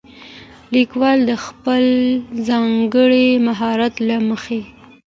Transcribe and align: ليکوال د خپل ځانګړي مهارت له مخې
ليکوال 0.75 1.19
د 1.29 1.31
خپل 1.45 1.83
ځانګړي 2.47 3.27
مهارت 3.47 3.93
له 4.07 4.17
مخې 4.29 4.61